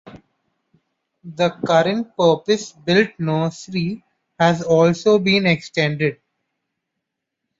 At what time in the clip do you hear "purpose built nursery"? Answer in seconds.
2.17-4.03